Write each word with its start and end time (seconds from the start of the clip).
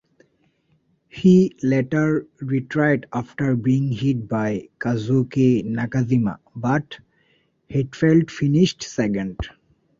He 1.09 1.55
later 1.61 2.25
retired 2.41 3.05
after 3.13 3.55
being 3.55 3.91
hit 3.91 4.27
by 4.27 4.69
Kazuki 4.79 5.61
Nakajima 5.63 6.39
but 6.55 6.97
Heidfeld 7.69 8.31
finished 8.31 8.81
second. 8.81 9.37